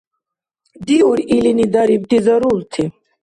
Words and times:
Диур 0.85 1.19
илини 1.35 1.65
дарибти 1.73 2.17
зарулти! 2.25 2.83